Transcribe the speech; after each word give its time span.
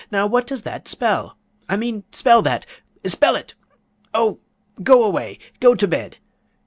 Now 0.09 0.25
what 0.25 0.47
does 0.47 0.63
that 0.63 0.87
spell? 0.87 1.37
I 1.69 1.77
mean, 1.77 2.05
spell 2.11 2.41
that! 2.41 2.65
Spell 3.05 3.35
it! 3.35 3.53
Oh, 4.15 4.39
go 4.81 5.03
away! 5.03 5.37
Go 5.59 5.75
to 5.75 5.87
bed! 5.87 6.17